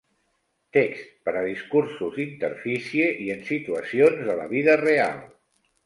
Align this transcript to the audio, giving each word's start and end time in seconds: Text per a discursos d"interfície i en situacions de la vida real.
Text 0.77 1.11
per 1.27 1.33
a 1.41 1.43
discursos 1.49 2.17
d"interfície 2.17 3.13
i 3.27 3.31
en 3.37 3.47
situacions 3.53 4.29
de 4.31 4.41
la 4.45 4.53
vida 4.59 4.83
real. 4.87 5.27